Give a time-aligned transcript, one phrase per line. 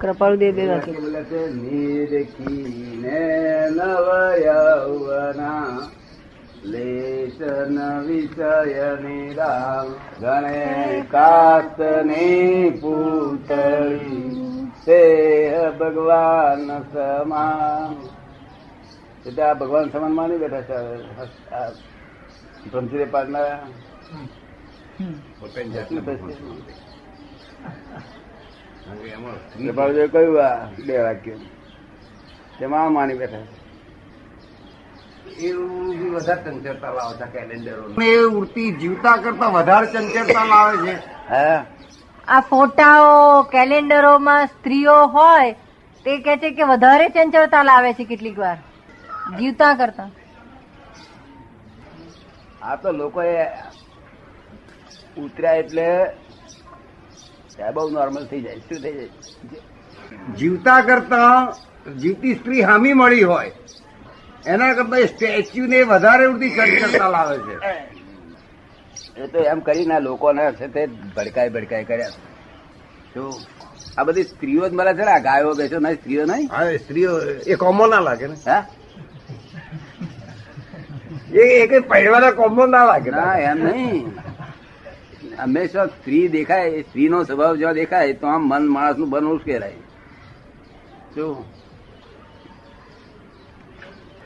[0.00, 3.20] કૃપાળુદેવ દે વાક્ય બોલે છે નિરખીને
[3.70, 4.08] નવ
[4.44, 5.78] યૌવના
[6.64, 9.86] લેશન વિષય નિરામ.
[10.20, 14.42] ગણે કાસ્તની પૂતળી.
[14.86, 17.96] તે ભગવાન સમાન.
[19.28, 20.74] એટલે આ ભગવાન સમાન માની બેઠા છે
[21.54, 21.70] આ
[23.10, 23.58] પાડનારા
[29.66, 31.32] કૃપાળુદેવે કહ્યું આ બે વાક્ય.
[32.58, 33.38] તેમાં આ માની બેઠા
[37.98, 40.94] એ વૃત્તિ જીવતા કરતા વધારે ચંચળતા લાવે છે.
[41.30, 41.64] હા?
[42.28, 45.52] આ ફોટાઓ કેલેન્ડરોમાં સ્ત્રીઓ હોય
[46.04, 48.58] તે કે છે કે વધારે ચંચળતા લાવે છે કેટલીક વાર.
[49.38, 50.10] જીવતા કરતા.
[52.62, 53.44] આ તો લોકોએ
[55.18, 55.86] ઉતર્યા એટલે
[57.58, 58.58] આ બહુ નોર્મલ થઈ જાય.
[58.58, 59.10] શું થઈ જાય?
[60.36, 61.32] જીવતા કરતા
[62.00, 63.52] જીવતી સ્ત્રી હામી મળી હોય
[64.46, 67.56] એના કરતા સ્ટેચ્યુ ને વધારે ઉડતી કરતા લાવે છે.
[69.16, 70.82] એ તો એમ કરીને લોકોને છે તે
[71.16, 72.12] ભડકાઈ ભડકાઈ કર્યા
[73.12, 73.32] શું
[73.98, 75.12] આ બધી સ્ત્રીઓ જ મળે છે ને?
[75.12, 76.48] આ ગાયો બેસો નહીં સ્ત્રીઓ નહીં?
[76.52, 77.12] હા સ્ત્રીઓ
[77.46, 78.36] એ કોમો ના લાગે ને.
[78.46, 78.62] હા?
[81.32, 83.10] એ એક પહેરવાના કોમો ના લાગે.
[83.10, 84.06] ના એમ નહીં.
[85.38, 89.72] હંમેશા સ્ત્રી દેખાય, એ સ્ત્રીનો સ્વભાવ જો દેખાય, તો આમ મન માણસનું બનવું ઉશ્કેરાય
[91.14, 91.44] શું?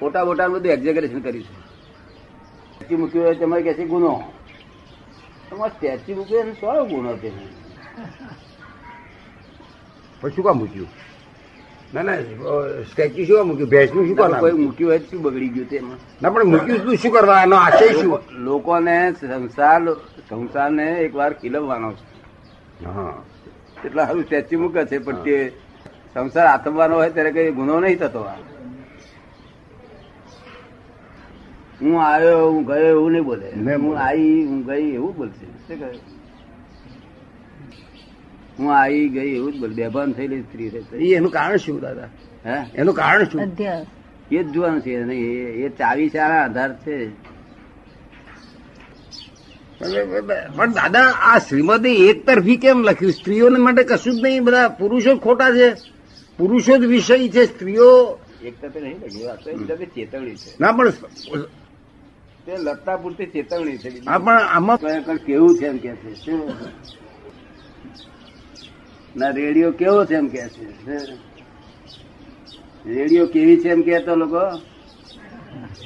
[0.00, 1.56] ફોટા બોટા બધું એક્ઝેગરેશન કરીશું.
[2.74, 4.22] સ્ટેચ્યુ મૂક્યું હોય તમારે કે છે ગુનો.
[5.50, 7.30] તમારે સ્ટેચ્યુ મૂક્યું શું ગુનો છે.
[10.20, 11.07] પછી કામ મૂક્યું?
[11.94, 12.16] ના ના
[12.90, 13.70] સ્ટેચ્યુ શું મૂક્યું?
[13.72, 17.12] ભેંસનું શું કરવા કોઈ મૂક્યું હોય શું બગડી ગયું તેમાં ના પણ મૂક્યું શું શું
[17.12, 17.42] કરવા?
[17.46, 18.10] એનો આશય શું?
[18.46, 19.80] લોકોને સંસાર
[20.28, 22.04] સંસારને એક વાર ખીલવવાનો છે.
[22.84, 23.14] હા.
[23.86, 25.36] એટલા સારું સ્ટેચ્યુ મૂકે છે પણ તે
[26.14, 28.22] સંસાર આથમવાનો હોય ત્યારે કઈ ગુનો નહીં થતો
[31.80, 33.48] હું આવ્યો હું ગયો એવું નહીં બોલે.
[33.82, 35.46] હું આવી હું ગઈ એવું બોલશે.
[35.66, 35.90] શું કહે?
[38.58, 40.96] હું આવી ગઈ એવું જ બોલ બેભાન થયેલી સ્ત્રી છે.
[40.96, 42.08] એનું કારણ શું દાદા?
[42.46, 42.66] હે?
[42.74, 43.40] એનું કારણ શું?
[44.30, 47.06] એ જ જોવાનું છે એ- એ ચાવી છે આધાર છે.
[50.56, 53.12] પણ દાદા આ શ્રીમદે એક તરફી કેમ લખ્યું?
[53.12, 55.74] સ્ત્રીઓને માટે કશું જ નહીં બધા પુરુષો જ ખોટા છે.
[56.36, 60.50] પુરુષો જ વિષય છે સ્ત્રીઓ એક તરફે નહીં લખ્યું આ એક ચેતવણી છે.
[60.60, 60.90] ના પણ
[62.46, 64.78] તે લગતા પૂરતી ચેતવણી છે હા પણ આમાં
[65.16, 66.14] કેવું છે એમ કે છે.
[66.14, 66.52] શું?
[69.16, 70.66] ના, રેડિયો કેવો છે એમ કે છે?
[72.86, 74.58] રેડિયો કેવી છે એમ કેતો લોકો?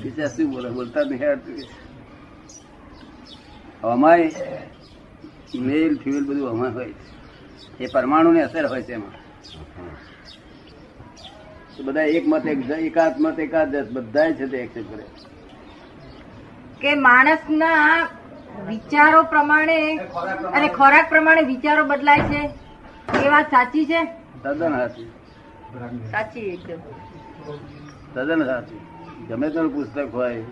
[0.03, 0.71] બીજા શું બોલે?
[0.71, 1.57] બોલતા નહીં.
[3.83, 4.33] અમાય
[5.55, 7.85] મેલ ફ્યુલ બધું અમાય હોય છે.
[7.85, 9.23] એ પરમાણુ ને અસર હોય છે એમાં.
[11.85, 15.05] બધા એક મત, એક એકાદ મત, એકાદ બધા છે તે એક્સેપ્ટ કરે.
[16.81, 18.09] કે માણસના
[18.69, 19.97] વિચારો પ્રમાણે
[20.53, 22.51] અને ખોરાક પ્રમાણે વિચારો બદલાય છે?
[23.09, 24.01] એ વાત સાચી છે?
[24.43, 25.09] તદ્દન સાચી.
[26.11, 26.81] સાચી એકદમ.
[28.15, 28.81] તદ્દન સાચી.
[29.29, 30.45] ગમે તેનું પુસ્તક હોય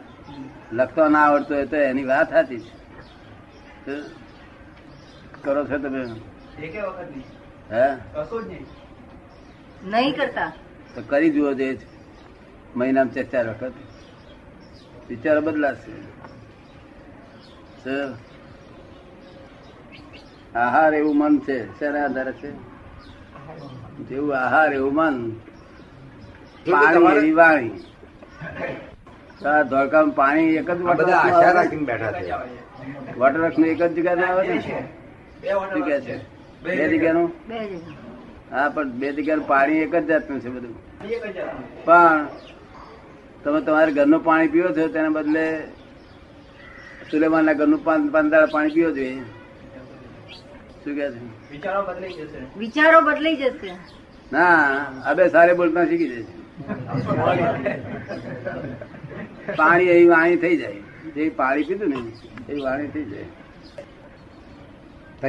[0.72, 2.62] લખતો ના આવડતો હોય તો એની વાત સાચી
[3.84, 3.94] છે.
[5.42, 6.02] કરો છો તમે?
[7.70, 7.96] હે?
[9.82, 10.14] નહીં.
[10.14, 10.52] કરતા?
[10.94, 11.78] તો કરી જુઓ જે
[12.76, 13.74] મહિનામાં ચાર ચાર વખત.
[15.08, 15.92] વિચારો બદલાશે.
[17.84, 17.94] તો
[20.54, 22.50] આહાર એવું મન છે શેના આધારે છે?
[24.08, 25.16] જેવું આહાર એવું મન.
[26.66, 27.72] પાણી એવી વાણી
[29.70, 32.32] ધોળકામાં પાણી એક જ આશા રાખીને બેઠા છે.
[33.18, 34.60] વોટરનું એક જ જગ્યા આવે ને
[35.72, 36.16] શું કહે છે?
[36.64, 37.28] બે જગ્યાનું?
[38.52, 40.74] હા પણ બે જગ્યાનું પાણી એક જ જાતનું છે બધું.
[41.84, 42.26] પણ
[43.44, 45.44] તમે તમારે ઘરનું પાણી પીવો છો તેના બદલે
[47.10, 49.22] સુલેમાનના ઘરનું પાન પાંદાળ પાણી પીવો જોઈએ.
[50.84, 51.20] શું કે છે?
[52.59, 53.72] વિચારો બદલાઈ જશે.
[54.32, 54.60] ના
[55.10, 56.34] અબે સારે બોલતા શીખી જશે
[59.59, 60.80] પાણી એવી વાણી થઈ જાય.
[61.15, 61.98] જે પાણી પીધું ને
[62.50, 63.28] એ વાણી થઈ જાય.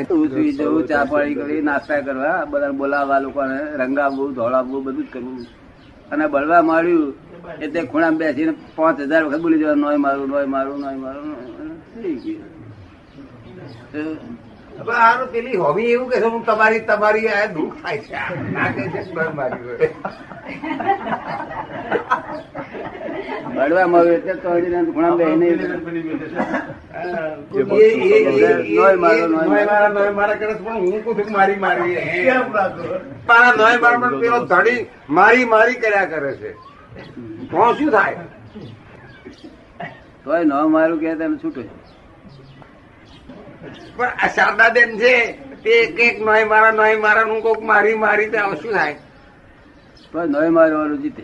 [0.10, 5.10] તું સુઈ જવું ચા પાણી કરી નાસ્તા કરવા બધા બોલાવવા લોકોને રંગાવવું ધોળાવવું બધું જ
[5.14, 5.40] કરવું.
[6.12, 7.10] અને બળવા માર્યું
[7.64, 11.28] એટલે ખૂણા બેસીને પાંચ હજાર વખત બોલી જવા નોય મારું નોય મારું નોય મારું
[11.94, 12.50] થઈ ગયું.
[14.80, 18.52] આનું પેલી હોવી એવું કે હું તમારી તમારી આ દુઃખ થાય છે.
[18.52, 19.78] ના કહે છે સ્વયં મારી હોય.
[23.86, 24.82] મળ્યું એટલે તો એ- નોય
[28.96, 30.34] મારો, મારો.
[30.34, 30.54] કે
[35.76, 36.56] કર્યા કરે છે.
[37.52, 38.16] કોણ શું થાય?
[40.24, 41.91] તોય ન મારું કે તેને છૂટે
[43.96, 45.32] પણ આ શારદાબેન છે
[45.64, 48.96] તે એક એક નોય મારા નોય મારા નું કોક મારી મારી તો શું થાય?
[50.12, 51.24] પણ નોય મારવાનું વાળું જીતે.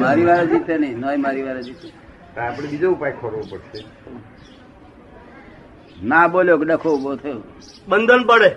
[0.00, 2.40] મારી વાળા જીતે નહીં નોય મારી વાળા જીતે.
[2.40, 3.84] આપણે બીજો ઉપાય ખોરવો પડશે.
[6.04, 7.42] ના બોલ્યો કે ડખો ઊભો થયો.
[7.88, 8.56] બંધન પડે.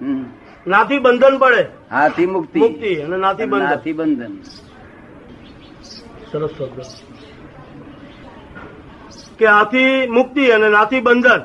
[0.00, 0.24] હમ.
[0.66, 1.66] નાથી બંધન પડે.
[1.90, 2.58] હાથી મુક્તિ.
[2.58, 3.64] મુક્તિ અને નાથી બંધન.
[3.64, 4.36] નાથી બંધન.
[6.32, 6.82] સરસ શબ્દ
[9.38, 11.42] કે આથી મુક્તિ અને નાથી બંધન.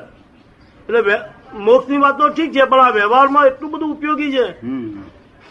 [0.88, 1.16] એટલે
[1.60, 4.46] મોક્ષની વાત તો ઠીક છે પણ આ વ્યવહારમાં એટલું બધું ઉપયોગી છે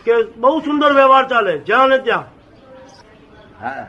[0.06, 2.28] કે બહુ સુંદર વ્યવહાર ચાલે જ્યાં ને ત્યાં.
[3.62, 3.86] હા.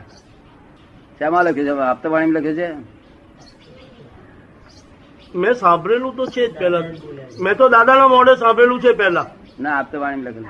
[1.19, 1.85] શામાં લખ્યું છે?
[1.91, 2.67] હપ્તાવાણી લખ્યું છે?
[5.33, 6.83] મેં સાંભળેલું તો છે જ પેલા
[7.39, 9.27] મેં તો દાદાના મોઢે સાંભળેલું છે પેલા
[9.59, 10.47] ના હપ્તાવાણી લખેલું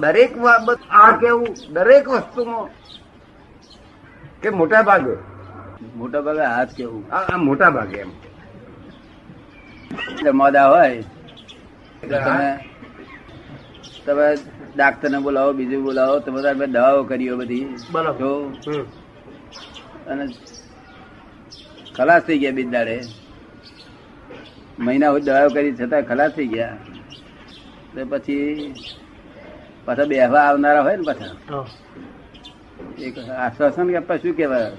[0.00, 1.48] દરેક બાબત આ કેવું?
[1.72, 2.68] દરેક વસ્તુમાં
[4.40, 5.16] કે મોટા ભાગે?
[5.96, 7.12] મોટા ભાગે હાથ કેવું.
[7.12, 8.10] આ મોટા ભાગે એમ.
[10.12, 11.02] એટલે મોદા હોય.
[12.08, 12.58] તમે
[14.06, 14.34] તમે
[14.76, 17.66] ડાક્ટર ને બોલાવો બીજું બોલાવો તમે તારે દવાઓ કરીઓ બધી.
[17.92, 18.84] બરાબર.
[20.06, 20.28] અને
[21.96, 23.00] ખલાસ થઈ ગયા બિદાડે
[24.80, 26.76] મહિના સુધી દવાઓ કરી છતાં ખલાસ થઈ ગયા.
[27.94, 28.74] તો પછી
[29.84, 31.64] પાછા બેહવા આવનારા હોય ને પાછા?
[32.98, 34.72] એક આશ્વાસન કે શું કહેવાય?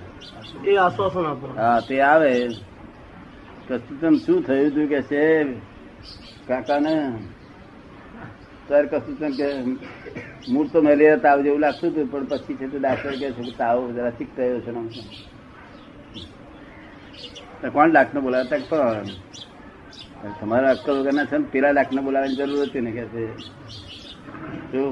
[0.66, 1.26] એ આશ્વાસન
[1.58, 2.32] હા તે આવે.
[3.68, 5.26] કસ્તુતમ શું થયું તું કે છે?
[6.48, 6.96] કાકા ને
[8.68, 9.48] સર કસ્તુતમ કે
[10.50, 13.54] મૂળ તો મેલેરિયા તાવ જેવું લાગતું હતું પણ પછી છે તો ડાક્ટર કે છે કે
[13.58, 14.72] તાવ જરા ચીક થયો છે
[17.62, 19.08] તો કોણ ડાક્ટર બોલાવતા પણ
[20.40, 23.24] તમારા અક્કલ વગરના છે ને પેલા ડાક્ટર બોલાવવાની જરૂર હતી ને કે છે.
[24.72, 24.92] શું?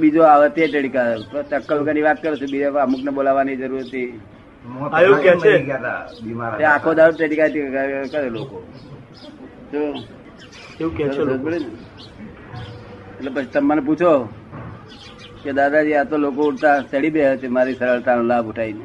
[0.00, 1.08] બીજો આવે તે ટેડકા
[1.58, 4.10] અક્કલ વગરની વાત કરો છો બીજા અમુક ને બોલાવવાની જરૂર હતી.
[4.92, 5.52] આયુ કે છે?
[6.24, 7.48] બીમાર તે આખો દાડો ટેડકા
[8.12, 8.56] કરે લોકો.
[9.72, 9.80] જો
[10.80, 11.22] એવું કે છે
[13.18, 14.12] એટલે પછી તમે મને પૂછો
[15.42, 18.84] કે દાદાજી આ તો લોકો ઉડતા ચડી બે છે મારી સરળતાનો લાભ ઉઠાવીને.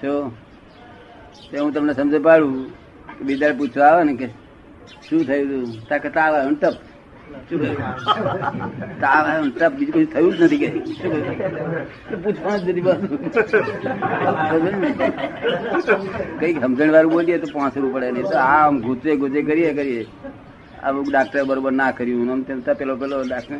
[0.00, 0.24] શું?
[1.50, 2.54] તે હું તમને સમજ પાડું
[3.26, 4.26] બીજા પૂછવા આવે ને કે
[5.08, 5.64] શું થયું તું?
[5.88, 6.74] તા કે તાવ આવ્યો ને કહ્યું?
[9.00, 10.68] તાવ આવ્યો ને ટપ બીજું કઈ થયું જ નથી કે.
[12.24, 12.96] પૂછવાનું જ નથી બસ.
[16.40, 18.08] કંઈક સમજણ વાળું બોલીએ તો પાંચરું પડે.
[18.10, 20.02] નહીં તો આમ ગુજે ગુજે કરીએ કરીએ.
[20.82, 22.30] આ ડાક્ટર બરોબર ના કર્યું.
[22.32, 23.56] આમ તેમ પેલો પેલો ડાક્ટર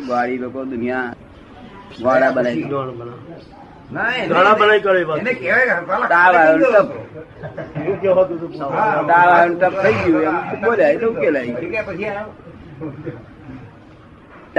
[0.00, 1.14] ગાડી લોકો દુનિયા
[2.02, 2.64] ગોળા બનાવી
[3.90, 5.76] ઘણા બનાવી કરે એને કહેવાય
[6.12, 6.90] તાવ આવ્યો ટપ
[7.78, 8.52] એવું કહેવાતું હતું.
[8.74, 9.02] હા.
[9.10, 10.92] તાવ આવ્યો થઈ ગયું એમ બોલ્યા?
[10.94, 11.52] એટલે ઉકેલાઈ
[11.88, 12.10] પછી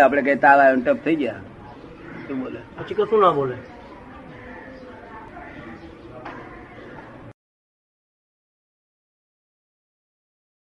[0.04, 1.40] આપડે કઈ તાવ આવ્યો ટપ થઈ ગયા?
[2.26, 2.60] શું બોલે?
[2.78, 3.56] પછી કશું ના બોલે.